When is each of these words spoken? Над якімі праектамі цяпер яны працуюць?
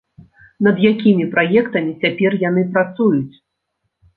Над 0.67 0.79
якімі 0.91 1.27
праектамі 1.35 1.91
цяпер 2.07 2.31
яны 2.49 2.61
працуюць? 2.79 3.35